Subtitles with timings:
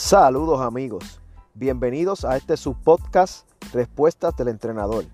[0.00, 1.20] Saludos amigos,
[1.54, 5.06] bienvenidos a este subpodcast Respuestas del Entrenador.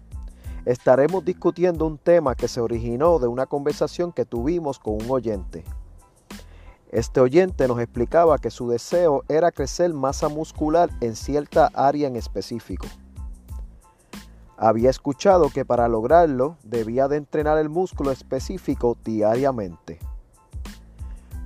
[0.66, 5.64] Estaremos discutiendo un tema que se originó de una conversación que tuvimos con un oyente.
[6.92, 12.16] Este oyente nos explicaba que su deseo era crecer masa muscular en cierta área en
[12.16, 12.86] específico.
[14.58, 19.98] Había escuchado que para lograrlo debía de entrenar el músculo específico diariamente.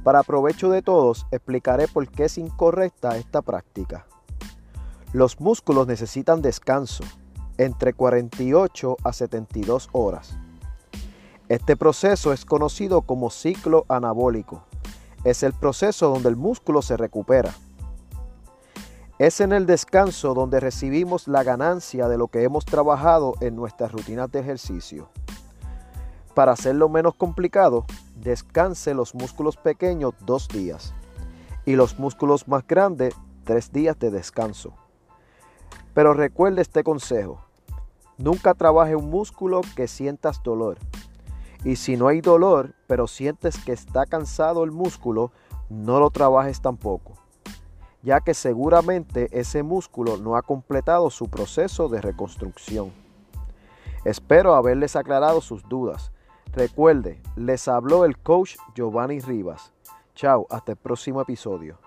[0.09, 4.07] Para provecho de todos, explicaré por qué es incorrecta esta práctica.
[5.13, 7.05] Los músculos necesitan descanso,
[7.59, 10.35] entre 48 a 72 horas.
[11.51, 14.63] Este proceso es conocido como ciclo anabólico.
[15.25, 17.53] Es el proceso donde el músculo se recupera.
[19.19, 23.93] Es en el descanso donde recibimos la ganancia de lo que hemos trabajado en nuestras
[23.93, 25.11] rutinas de ejercicio.
[26.33, 27.85] Para hacerlo menos complicado,
[28.23, 30.95] descanse los músculos pequeños dos días
[31.65, 34.75] y los músculos más grandes tres días de descanso.
[35.95, 37.41] Pero recuerde este consejo.
[38.19, 40.79] Nunca trabaje un músculo que sientas dolor.
[41.65, 45.33] Y si no hay dolor, pero sientes que está cansado el músculo,
[45.69, 47.15] no lo trabajes tampoco,
[48.03, 52.93] ya que seguramente ese músculo no ha completado su proceso de reconstrucción.
[54.05, 56.13] Espero haberles aclarado sus dudas.
[56.53, 59.73] Recuerde, les habló el coach Giovanni Rivas.
[60.15, 61.79] Chao, hasta el próximo episodio.